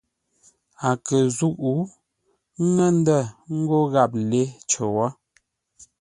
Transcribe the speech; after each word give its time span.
A 0.87 0.89
kə̂ 1.05 1.19
nzúʼ 1.27 1.61
ńŋə́ 2.67 2.89
ndə̂ 2.99 3.19
ńgó 3.57 3.79
gháp 3.93 4.11
lê 4.29 4.41
cər 4.69 4.85
wó. 4.95 5.07